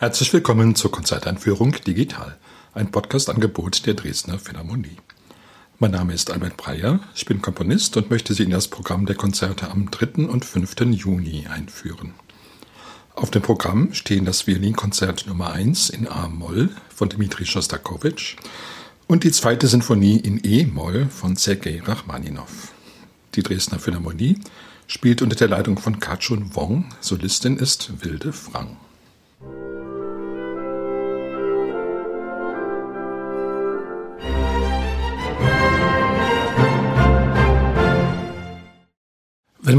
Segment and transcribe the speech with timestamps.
[0.00, 2.38] Herzlich willkommen zur Konzerteinführung Digital,
[2.72, 4.96] ein Podcast-Angebot der Dresdner Philharmonie.
[5.78, 9.16] Mein Name ist Albert Breyer, ich bin Komponist und möchte Sie in das Programm der
[9.16, 10.26] Konzerte am 3.
[10.26, 10.74] und 5.
[10.92, 12.14] Juni einführen.
[13.14, 18.36] Auf dem Programm stehen das Violinkonzert Nummer 1 in A-Moll von Dmitri Schostakowitsch
[19.06, 22.72] und die zweite Sinfonie in E-Moll von Sergei Rachmaninow.
[23.34, 24.38] Die Dresdner Philharmonie
[24.86, 28.78] spielt unter der Leitung von Kachun Wong, Solistin ist Wilde Frank.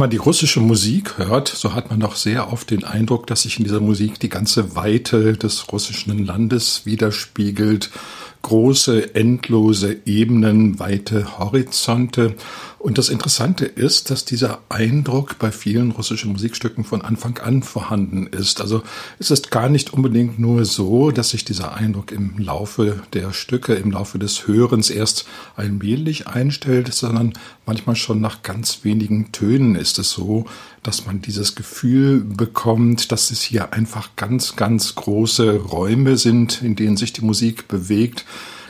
[0.02, 3.59] Man die russische Musik hört, so hat man doch sehr oft den Eindruck, dass sich
[3.59, 7.92] in dieser Musik die ganze Weite des russischen Landes widerspiegelt
[8.41, 12.36] große, endlose Ebenen, weite Horizonte.
[12.80, 18.26] Und das Interessante ist, dass dieser Eindruck bei vielen russischen Musikstücken von Anfang an vorhanden
[18.26, 18.59] ist.
[18.59, 18.81] Also
[19.20, 23.75] es ist gar nicht unbedingt nur so, dass sich dieser Eindruck im Laufe der Stücke,
[23.75, 25.25] im Laufe des Hörens erst
[25.56, 27.34] allmählich einstellt, sondern
[27.67, 30.45] manchmal schon nach ganz wenigen Tönen ist es so,
[30.84, 36.76] dass man dieses Gefühl bekommt, dass es hier einfach ganz, ganz große Räume sind, in
[36.76, 38.26] denen sich die Musik bewegt.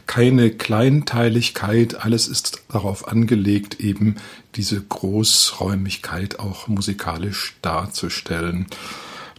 [0.07, 4.15] Keine Kleinteiligkeit, alles ist darauf angelegt, eben
[4.55, 8.65] diese Großräumigkeit auch musikalisch darzustellen.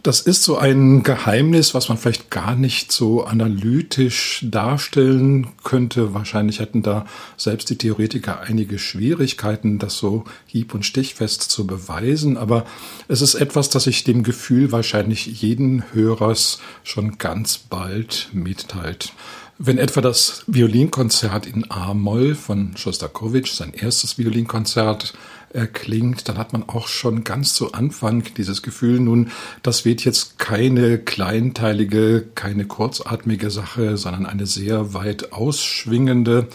[0.03, 6.13] Das ist so ein Geheimnis, was man vielleicht gar nicht so analytisch darstellen könnte.
[6.13, 7.05] Wahrscheinlich hätten da
[7.37, 12.35] selbst die Theoretiker einige Schwierigkeiten, das so hieb- und stichfest zu beweisen.
[12.35, 12.65] Aber
[13.07, 19.13] es ist etwas, das ich dem Gefühl wahrscheinlich jeden Hörers schon ganz bald mitteilt.
[19.57, 25.13] Wenn etwa das Violinkonzert in A-Moll von Schostakowitsch, sein erstes Violinkonzert,
[25.53, 30.39] erklingt, dann hat man auch schon ganz zu Anfang dieses Gefühl, nun, das wird jetzt
[30.39, 36.47] keine kleinteilige, keine kurzatmige Sache, sondern eine sehr weit ausschwingende.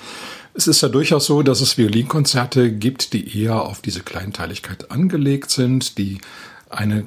[0.54, 5.50] Es ist ja durchaus so, dass es Violinkonzerte gibt, die eher auf diese Kleinteiligkeit angelegt
[5.50, 6.18] sind, die
[6.68, 7.04] eine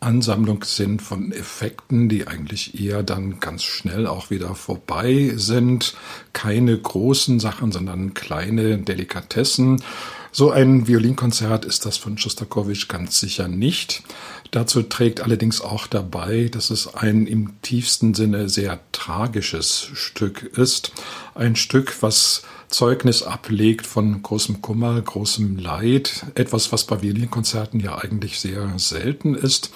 [0.00, 5.96] Ansammlung sind von Effekten, die eigentlich eher dann ganz schnell auch wieder vorbei sind.
[6.32, 9.82] Keine großen Sachen, sondern kleine Delikatessen.
[10.30, 14.02] So ein Violinkonzert ist das von Schostakowitsch ganz sicher nicht.
[14.50, 20.92] Dazu trägt allerdings auch dabei, dass es ein im tiefsten Sinne sehr tragisches Stück ist.
[21.34, 26.26] Ein Stück, was Zeugnis ablegt von großem Kummer, großem Leid.
[26.34, 29.70] Etwas, was bei Violinkonzerten ja eigentlich sehr selten ist.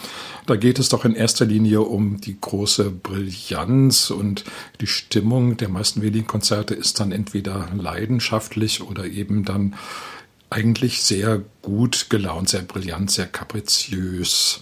[0.47, 4.45] Da geht es doch in erster Linie um die große Brillanz und
[4.81, 9.75] die Stimmung der meisten Violinkonzerte ist dann entweder leidenschaftlich oder eben dann
[10.53, 14.61] eigentlich sehr gut gelaunt, sehr brillant, sehr kapriziös.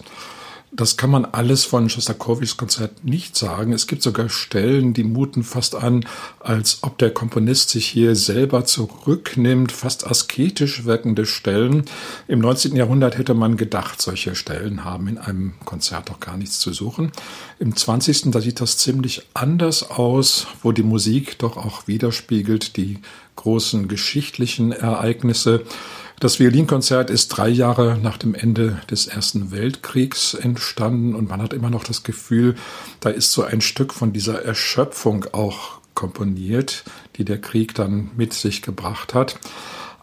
[0.73, 3.73] Das kann man alles von Schostakowitschs Konzert nicht sagen.
[3.73, 6.05] Es gibt sogar Stellen, die muten fast an,
[6.39, 11.83] als ob der Komponist sich hier selber zurücknimmt, fast asketisch wirkende Stellen.
[12.29, 12.77] Im 19.
[12.77, 17.11] Jahrhundert hätte man gedacht, solche Stellen haben in einem Konzert doch gar nichts zu suchen.
[17.59, 18.31] Im 20.
[18.31, 22.99] da sieht das ziemlich anders aus, wo die Musik doch auch widerspiegelt die
[23.35, 25.63] großen geschichtlichen Ereignisse.
[26.19, 31.53] Das Violinkonzert ist drei Jahre nach dem Ende des Ersten Weltkriegs entstanden und man hat
[31.53, 32.55] immer noch das Gefühl,
[32.99, 36.83] da ist so ein Stück von dieser Erschöpfung auch komponiert,
[37.17, 39.39] die der Krieg dann mit sich gebracht hat.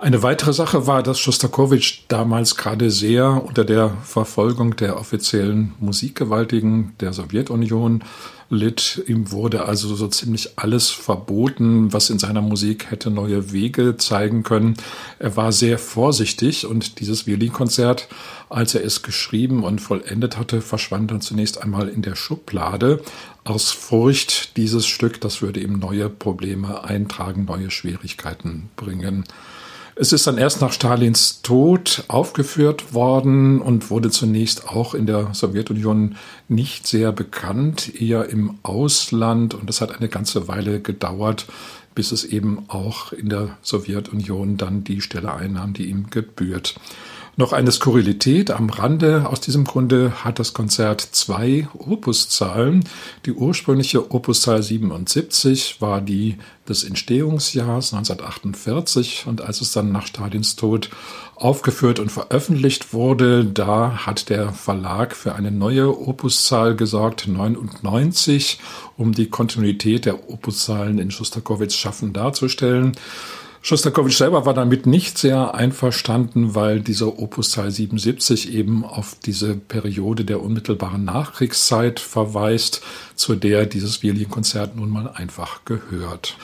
[0.01, 6.95] Eine weitere Sache war, dass Schostakowitsch damals gerade sehr unter der Verfolgung der offiziellen Musikgewaltigen
[7.01, 8.05] der Sowjetunion
[8.49, 9.03] litt.
[9.09, 14.45] Ihm wurde also so ziemlich alles verboten, was in seiner Musik hätte neue Wege zeigen
[14.45, 14.75] können.
[15.19, 18.07] Er war sehr vorsichtig und dieses Violinkonzert,
[18.49, 23.03] als er es geschrieben und vollendet hatte, verschwand dann zunächst einmal in der Schublade
[23.43, 29.25] aus Furcht, dieses Stück, das würde ihm neue Probleme eintragen, neue Schwierigkeiten bringen.
[30.01, 35.35] Es ist dann erst nach Stalins Tod aufgeführt worden und wurde zunächst auch in der
[35.35, 36.15] Sowjetunion
[36.47, 39.55] nicht sehr bekannt, eher im Ausland.
[39.55, 41.47] Und es hat eine ganze Weile gedauert,
[41.97, 46.77] bis es eben auch in der Sowjetunion dann die Stelle einnahm, die ihm gebührt.
[47.39, 49.29] Noch eine Skurrilität am Rande.
[49.29, 52.83] Aus diesem Grunde hat das Konzert zwei Opuszahlen.
[53.27, 56.37] Die ursprüngliche Opuszahl 77 war die
[56.69, 60.91] des Entstehungsjahrs 1948 und als es dann nach Stalins Tod
[61.37, 68.59] aufgeführt und veröffentlicht wurde, da hat der Verlag für eine neue Opuszahl gesorgt, 99,
[68.97, 72.97] um die Kontinuität der Opuszahlen in Schostakowitz Schaffen darzustellen.
[73.69, 79.57] Schostakowitsch selber war damit nicht sehr einverstanden, weil dieser Opus Teil 77 eben auf diese
[79.57, 82.81] Periode der unmittelbaren Nachkriegszeit verweist,
[83.15, 86.39] zu der dieses Violinkonzert nun mal einfach gehört.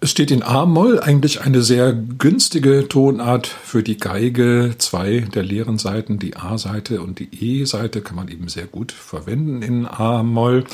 [0.00, 4.74] Es steht in A-Moll, eigentlich eine sehr günstige Tonart für die Geige.
[4.76, 9.62] Zwei der leeren Seiten, die A-Seite und die E-Seite, kann man eben sehr gut verwenden
[9.62, 10.64] in A-Moll.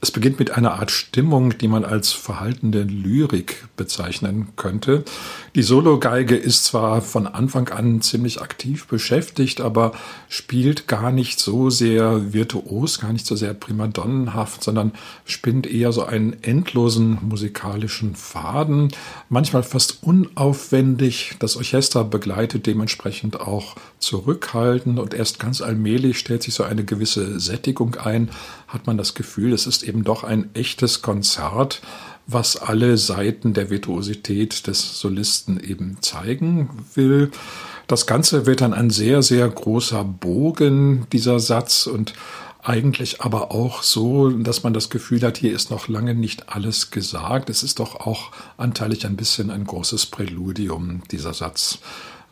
[0.00, 5.04] Es beginnt mit einer Art Stimmung, die man als verhaltende Lyrik bezeichnen könnte.
[5.56, 9.90] Die Sologeige ist zwar von Anfang an ziemlich aktiv beschäftigt, aber
[10.28, 14.92] spielt gar nicht so sehr virtuos, gar nicht so sehr primadonnenhaft, sondern
[15.24, 18.92] spinnt eher so einen endlosen musikalischen Faden,
[19.28, 21.34] manchmal fast unaufwendig.
[21.40, 27.40] Das Orchester begleitet dementsprechend auch zurückhaltend und erst ganz allmählich stellt sich so eine gewisse
[27.40, 28.30] Sättigung ein,
[28.68, 31.80] hat man das Gefühl, es ist eben doch ein echtes Konzert,
[32.26, 37.30] was alle Seiten der Virtuosität des Solisten eben zeigen will.
[37.86, 42.12] Das Ganze wird dann ein sehr, sehr großer Bogen, dieser Satz, und
[42.62, 46.90] eigentlich aber auch so, dass man das Gefühl hat, hier ist noch lange nicht alles
[46.90, 47.48] gesagt.
[47.48, 51.78] Es ist doch auch anteilig ein bisschen ein großes Präludium, dieser Satz.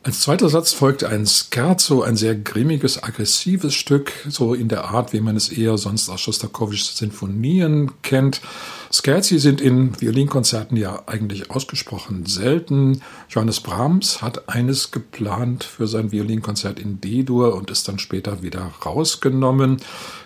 [0.07, 5.13] Als zweiter Satz folgt ein Scherzo, ein sehr grimmiges, aggressives Stück, so in der Art,
[5.13, 8.41] wie man es eher sonst aus Shostakovichs Sinfonien kennt.
[8.91, 13.03] Scherzi sind in Violinkonzerten ja eigentlich ausgesprochen selten.
[13.29, 18.73] Johannes Brahms hat eines geplant für sein Violinkonzert in D-Dur und ist dann später wieder
[18.85, 19.79] rausgenommen.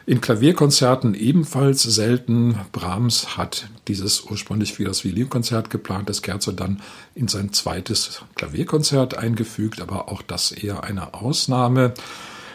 [0.06, 2.58] In Klavierkonzerten ebenfalls selten.
[2.72, 6.80] Brahms hat dieses ursprünglich für das Violinkonzert geplante Scherzo dann
[7.14, 11.94] in sein zweites Klavierkonzert eingefügt, aber auch das eher eine Ausnahme.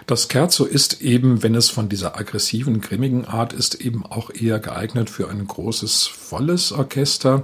[0.08, 4.60] Das Scherzo ist eben, wenn es von dieser aggressiven, grimmigen Art ist, eben auch eher
[4.60, 7.42] geeignet für ein großes, volles Orchester.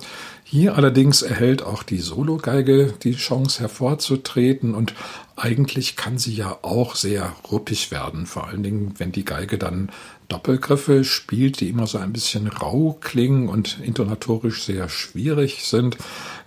[0.54, 4.94] Hier allerdings erhält auch die Sologeige die Chance hervorzutreten und
[5.38, 9.92] eigentlich kann sie ja auch sehr ruppig werden, vor allen Dingen, wenn die Geige dann
[10.28, 15.96] Doppelgriffe spielt, die immer so ein bisschen rau klingen und intonatorisch sehr schwierig sind,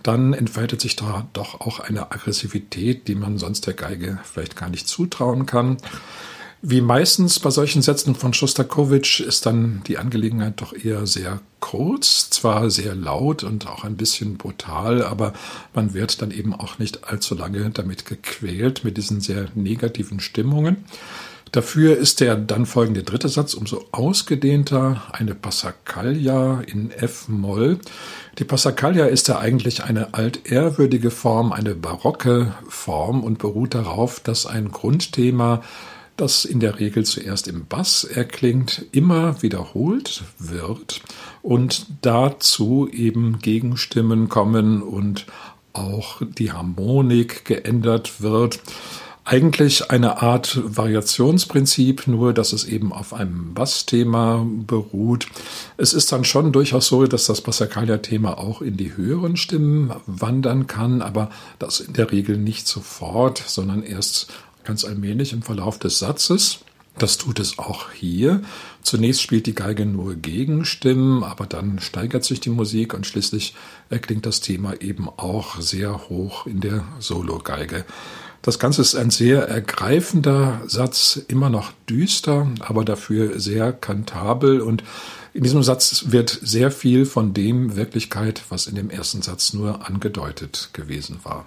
[0.03, 4.69] dann entfaltet sich da doch auch eine Aggressivität, die man sonst der Geige vielleicht gar
[4.69, 5.77] nicht zutrauen kann.
[6.67, 12.31] Wie meistens bei solchen Sätzen von Schostakowitsch ist dann die Angelegenheit doch eher sehr kurz,
[12.31, 15.33] zwar sehr laut und auch ein bisschen brutal, aber
[15.75, 20.77] man wird dann eben auch nicht allzu lange damit gequält mit diesen sehr negativen Stimmungen.
[21.51, 27.77] Dafür ist der dann folgende dritte Satz umso ausgedehnter, eine Passacaglia in F-Moll.
[28.39, 34.47] Die Passacaglia ist ja eigentlich eine altehrwürdige Form, eine barocke Form und beruht darauf, dass
[34.47, 35.61] ein Grundthema,
[36.17, 41.01] das in der Regel zuerst im Bass erklingt, immer wiederholt wird
[41.41, 45.25] und dazu eben Gegenstimmen kommen und
[45.73, 48.59] auch die Harmonik geändert wird
[49.25, 55.25] eigentlich eine Art Variationsprinzip, nur dass es eben auf einem Bassthema beruht.
[55.77, 60.67] Es ist dann schon durchaus so, dass das Passacaglia-Thema auch in die höheren Stimmen wandern
[60.67, 64.27] kann, aber das in der Regel nicht sofort, sondern erst
[64.65, 66.59] ganz allmählich im Verlauf des Satzes.
[66.97, 68.41] Das tut es auch hier.
[68.81, 73.53] Zunächst spielt die Geige nur Gegenstimmen, aber dann steigert sich die Musik und schließlich
[73.89, 77.83] erklingt das Thema eben auch sehr hoch in der Solo-Geige.
[78.41, 84.83] Das Ganze ist ein sehr ergreifender Satz, immer noch düster, aber dafür sehr kantabel und
[85.33, 89.85] in diesem Satz wird sehr viel von dem Wirklichkeit, was in dem ersten Satz nur
[89.85, 91.45] angedeutet gewesen war.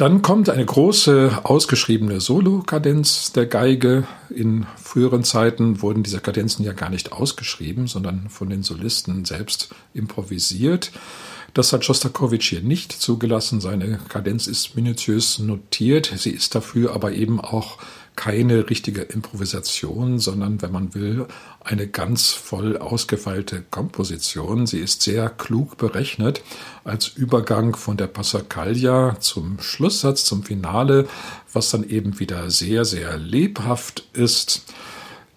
[0.00, 4.08] Dann kommt eine große ausgeschriebene Solo-Kadenz der Geige.
[4.30, 9.68] In früheren Zeiten wurden diese Kadenzen ja gar nicht ausgeschrieben, sondern von den Solisten selbst
[9.92, 10.90] improvisiert.
[11.52, 13.60] Das hat Schostakowitsch hier nicht zugelassen.
[13.60, 16.10] Seine Kadenz ist minutiös notiert.
[16.16, 17.76] Sie ist dafür aber eben auch
[18.16, 21.26] keine richtige Improvisation, sondern, wenn man will,
[21.64, 24.66] eine ganz voll ausgefeilte Komposition.
[24.66, 26.42] Sie ist sehr klug berechnet
[26.84, 31.08] als Übergang von der Passacaglia zum Schlusssatz, zum Finale,
[31.52, 34.62] was dann eben wieder sehr, sehr lebhaft ist.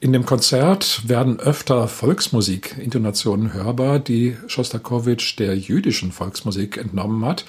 [0.04, 7.46] In dem Konzert werden öfter Volksmusik-Intonationen hörbar, die Schostakowitsch der jüdischen Volksmusik entnommen hat,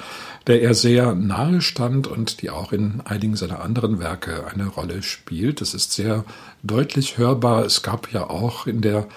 [0.47, 5.03] der er sehr nahe stand und die auch in einigen seiner anderen Werke eine Rolle
[5.03, 5.63] spielt.
[5.63, 6.25] Es ist sehr
[6.63, 7.65] deutlich hörbar.
[7.65, 9.09] Es gab ja auch in der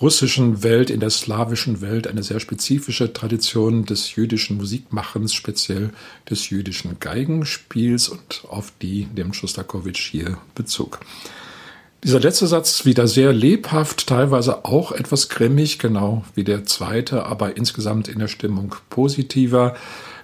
[0.00, 5.90] russischen Welt, in der slawischen Welt eine sehr spezifische Tradition des jüdischen Musikmachens, speziell
[6.28, 10.98] des jüdischen Geigenspiels und auf die dem Schostakowitsch hier Bezug.
[12.04, 17.56] Dieser letzte Satz wieder sehr lebhaft, teilweise auch etwas grimmig, genau wie der zweite, aber
[17.56, 19.76] insgesamt in der Stimmung positiver.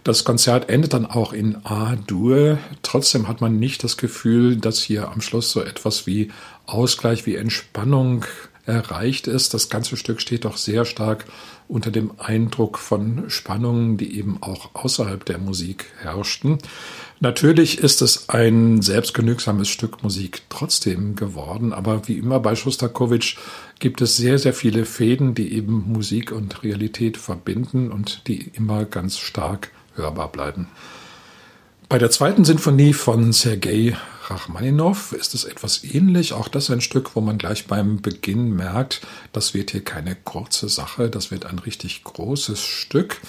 [0.03, 2.59] Das Konzert endet dann auch in A-Dur.
[2.83, 6.33] Trotzdem hat man nicht das Gefühl, dass hier am Schluss so etwas wie
[6.67, 8.25] Ausgleich, wie Entspannung
[8.69, 9.55] erreicht ist.
[9.55, 11.25] Das ganze Stück steht doch sehr stark
[11.67, 16.59] unter dem Eindruck von Spannungen, die eben auch außerhalb der Musik herrschten.
[17.21, 23.37] Natürlich ist es ein selbstgenügsames Stück Musik trotzdem geworden, aber wie immer bei Schostakowitsch
[23.81, 28.85] gibt es sehr, sehr viele Fäden, die eben Musik und Realität verbinden und die immer
[28.85, 30.69] ganz stark hörbar bleiben.
[31.89, 33.97] Bei der zweiten Sinfonie von Sergei
[34.31, 36.33] Rachmaninow ist es etwas ähnlich.
[36.33, 39.01] Auch das ein Stück, wo man gleich beim Beginn merkt,
[39.33, 43.21] das wird hier keine kurze Sache, das wird ein richtig großes Stück.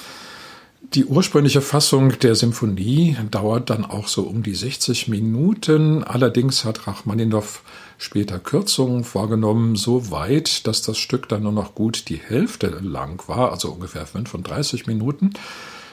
[0.93, 6.03] Die ursprüngliche Fassung der Symphonie dauert dann auch so um die 60 Minuten.
[6.03, 7.61] Allerdings hat Rachmaninow
[7.99, 13.27] später Kürzungen vorgenommen, so weit, dass das Stück dann nur noch gut die Hälfte lang
[13.27, 15.33] war, also ungefähr 35 Minuten.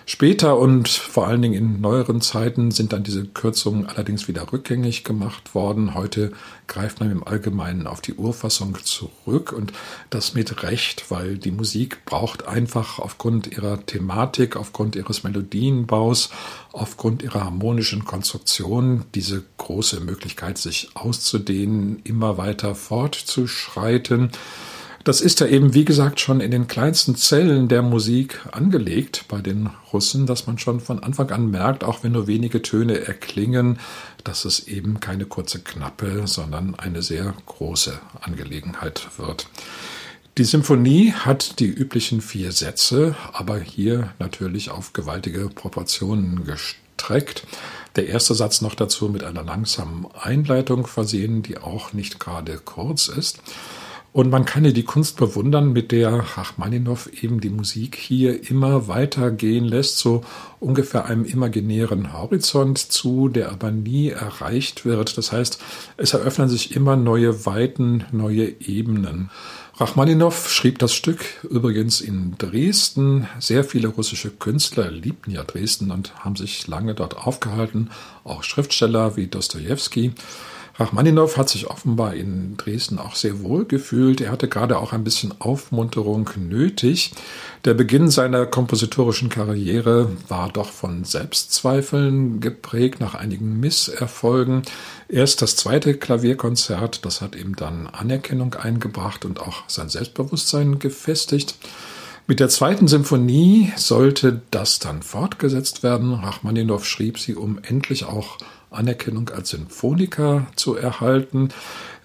[0.09, 5.03] Später und vor allen Dingen in neueren Zeiten sind dann diese Kürzungen allerdings wieder rückgängig
[5.03, 5.95] gemacht worden.
[5.95, 6.31] Heute
[6.69, 9.73] greift man im Allgemeinen auf die Urfassung zurück und
[10.09, 16.31] das mit Recht, weil die Musik braucht einfach aufgrund ihrer Thematik, aufgrund ihres Melodienbaus,
[16.73, 24.31] aufgrund ihrer harmonischen Konstruktion diese große Möglichkeit, sich auszudehnen, immer weiter fortzuschreiten.
[25.07, 29.41] Das ist ja eben, wie gesagt, schon in den kleinsten Zellen der Musik angelegt bei
[29.41, 33.79] den Russen, dass man schon von Anfang an merkt, auch wenn nur wenige Töne erklingen,
[34.25, 39.47] dass es eben keine kurze Knappe, sondern eine sehr große Angelegenheit wird.
[40.39, 47.47] Die Symphonie hat die üblichen vier Sätze, aber hier natürlich auf gewaltige Proportionen gestreckt.
[47.95, 53.07] Der erste Satz noch dazu mit einer langsamen Einleitung versehen, die auch nicht gerade kurz
[53.07, 53.39] ist.
[54.13, 58.89] Und man kann ja die Kunst bewundern, mit der Rachmaninow eben die Musik hier immer
[58.89, 60.23] weiter gehen lässt, so
[60.59, 65.19] ungefähr einem imaginären Horizont zu, der aber nie erreicht wird.
[65.19, 65.59] Das heißt,
[65.99, 69.31] es eröffnen sich immer neue Weiten, neue Ebenen.
[69.79, 73.29] Rachmaninow schrieb das Stück übrigens in Dresden.
[73.39, 77.91] Sehr viele russische Künstler liebten ja Dresden und haben sich lange dort aufgehalten,
[78.25, 80.13] auch Schriftsteller wie Dostoevsky.
[80.79, 84.21] Rachmaninow hat sich offenbar in Dresden auch sehr wohl gefühlt.
[84.21, 87.13] Er hatte gerade auch ein bisschen Aufmunterung nötig.
[87.65, 94.63] Der Beginn seiner kompositorischen Karriere war doch von Selbstzweifeln geprägt nach einigen Misserfolgen.
[95.09, 101.57] Erst das zweite Klavierkonzert, das hat ihm dann Anerkennung eingebracht und auch sein Selbstbewusstsein gefestigt.
[102.27, 106.13] Mit der zweiten Symphonie sollte das dann fortgesetzt werden.
[106.13, 108.39] Rachmaninow schrieb sie, um endlich auch
[108.71, 111.51] Anerkennung als Symphoniker zu erhalten.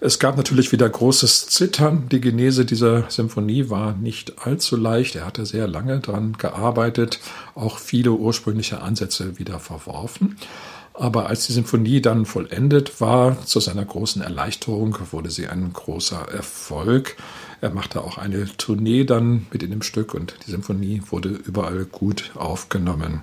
[0.00, 2.08] Es gab natürlich wieder großes Zittern.
[2.10, 5.14] Die Genese dieser Symphonie war nicht allzu leicht.
[5.16, 7.20] Er hatte sehr lange daran gearbeitet,
[7.54, 10.36] auch viele ursprüngliche Ansätze wieder verworfen.
[10.94, 16.28] Aber als die Symphonie dann vollendet war, zu seiner großen Erleichterung wurde sie ein großer
[16.28, 17.16] Erfolg.
[17.60, 21.84] Er machte auch eine Tournee dann mit in dem Stück und die Symphonie wurde überall
[21.84, 23.22] gut aufgenommen.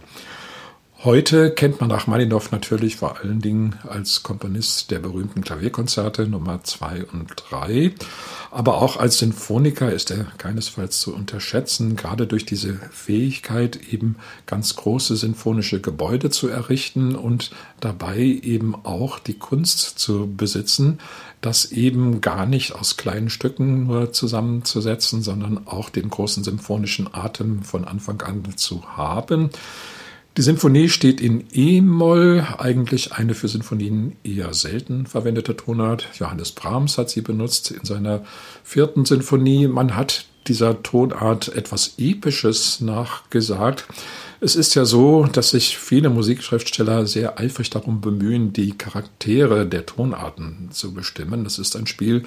[1.05, 7.05] Heute kennt man Rachmaninow natürlich vor allen Dingen als Komponist der berühmten Klavierkonzerte Nummer zwei
[7.05, 7.93] und drei.
[8.51, 14.75] Aber auch als Sinfoniker ist er keinesfalls zu unterschätzen, gerade durch diese Fähigkeit, eben ganz
[14.75, 20.99] große sinfonische Gebäude zu errichten und dabei eben auch die Kunst zu besitzen,
[21.39, 27.63] das eben gar nicht aus kleinen Stücken nur zusammenzusetzen, sondern auch den großen symphonischen Atem
[27.63, 29.49] von Anfang an zu haben.
[30.37, 36.07] Die Sinfonie steht in E-Moll, eigentlich eine für Sinfonien eher selten verwendete Tonart.
[36.17, 38.23] Johannes Brahms hat sie benutzt in seiner
[38.63, 39.67] vierten Sinfonie.
[39.67, 43.85] Man hat dieser Tonart etwas Episches nachgesagt.
[44.41, 49.85] Es ist ja so, dass sich viele Musikschriftsteller sehr eifrig darum bemühen, die Charaktere der
[49.85, 51.43] Tonarten zu bestimmen.
[51.43, 52.23] Das ist ein Spiel,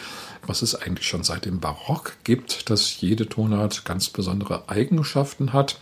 [0.47, 5.78] was es eigentlich schon seit dem Barock gibt, dass jede Tonart ganz besondere Eigenschaften hat.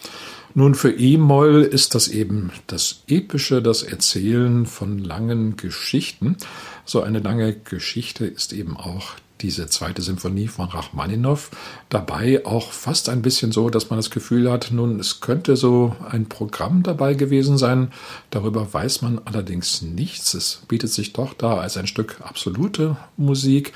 [0.55, 6.37] Nun, für E-Moll ist das eben das Epische, das Erzählen von langen Geschichten.
[6.85, 11.51] So eine lange Geschichte ist eben auch diese zweite Symphonie von Rachmaninow.
[11.89, 15.97] Dabei auch fast ein bisschen so, dass man das Gefühl hat, nun, es könnte so
[16.09, 17.93] ein Programm dabei gewesen sein.
[18.31, 20.35] Darüber weiß man allerdings nichts.
[20.35, 23.73] Es bietet sich doch da als ein Stück absolute Musik.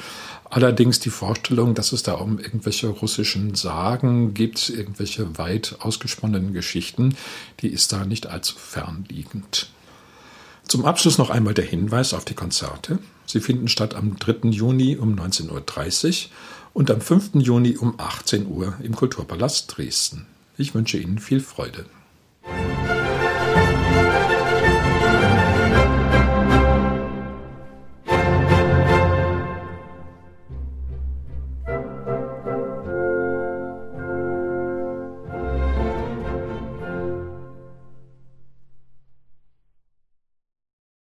[0.50, 7.16] Allerdings die Vorstellung, dass es da um irgendwelche russischen Sagen gibt, irgendwelche weit ausgesponnenen Geschichten,
[7.60, 9.70] die ist da nicht allzu fernliegend.
[10.68, 12.98] Zum Abschluss noch einmal der Hinweis auf die Konzerte.
[13.26, 14.48] Sie finden statt am 3.
[14.50, 16.30] Juni um 19.30 Uhr
[16.74, 17.30] und am 5.
[17.34, 20.26] Juni um 18 Uhr im Kulturpalast Dresden.
[20.56, 21.86] Ich wünsche Ihnen viel Freude.